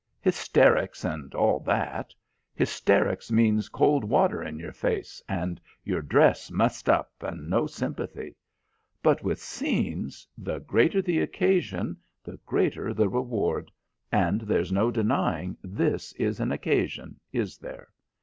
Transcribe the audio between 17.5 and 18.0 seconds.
there?